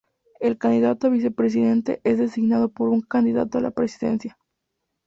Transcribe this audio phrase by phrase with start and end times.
[0.39, 4.35] El candidato a vicepresidente es designado por un candidato a la presidencia.